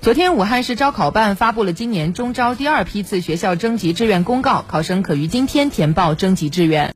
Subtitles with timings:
[0.00, 6.88] 昨天武汉市招考办发布了今年中招第二批次学校征集志愿公告考生可于今天填报征集志愿。